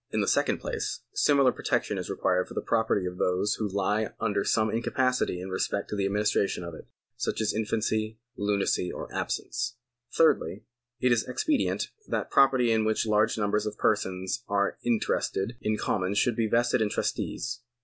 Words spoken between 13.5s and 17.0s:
of persons are interested in common should be vested in